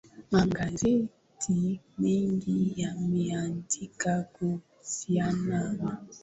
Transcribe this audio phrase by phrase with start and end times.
[0.31, 5.97] magazeti mengi yameandika kuhusiana na